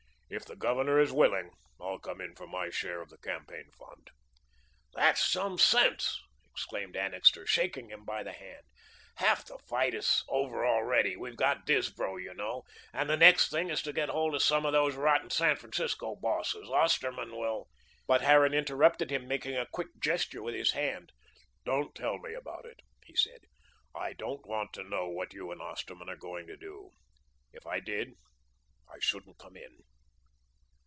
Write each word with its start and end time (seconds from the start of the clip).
If 0.33 0.45
the 0.45 0.55
Governor 0.55 0.97
is 0.97 1.11
willing, 1.11 1.49
I'll 1.77 1.99
come 1.99 2.21
in 2.21 2.35
for 2.35 2.47
my 2.47 2.69
share 2.69 3.01
of 3.01 3.09
the 3.09 3.17
campaign 3.17 3.69
fund." 3.77 4.11
"That's 4.93 5.21
some 5.21 5.57
sense," 5.57 6.21
exclaimed 6.51 6.95
Annixter, 6.95 7.45
shaking 7.45 7.89
him 7.89 8.05
by 8.05 8.23
the 8.23 8.31
hand. 8.31 8.63
"Half 9.15 9.47
the 9.47 9.57
fight 9.67 9.93
is 9.93 10.23
over 10.29 10.65
already. 10.65 11.17
We've 11.17 11.35
got 11.35 11.65
Disbrow 11.65 12.15
you 12.15 12.33
know; 12.33 12.63
and 12.93 13.09
the 13.09 13.17
next 13.17 13.51
thing 13.51 13.69
is 13.69 13.81
to 13.81 13.91
get 13.91 14.07
hold 14.07 14.33
of 14.33 14.41
some 14.41 14.65
of 14.65 14.71
those 14.71 14.95
rotten 14.95 15.29
San 15.31 15.57
Francisco 15.57 16.15
bosses. 16.15 16.69
Osterman 16.69 17.31
will" 17.35 17.67
But 18.07 18.21
Harran 18.21 18.53
interrupted 18.53 19.11
him, 19.11 19.27
making 19.27 19.57
a 19.57 19.65
quick 19.65 19.89
gesture 19.99 20.41
with 20.41 20.55
his 20.55 20.71
hand. 20.71 21.11
"Don't 21.65 21.93
tell 21.93 22.19
me 22.19 22.33
about 22.35 22.63
it," 22.65 22.79
he 23.03 23.17
said. 23.17 23.41
"I 23.93 24.13
don't 24.13 24.45
want 24.47 24.71
to 24.75 24.83
know 24.85 25.09
what 25.09 25.33
you 25.33 25.51
and 25.51 25.61
Osterman 25.61 26.07
are 26.07 26.15
going 26.15 26.47
to 26.47 26.55
do. 26.55 26.91
If 27.51 27.67
I 27.67 27.81
did, 27.81 28.13
I 28.89 28.95
shouldn't 29.01 29.37
come 29.37 29.57
in." 29.57 29.81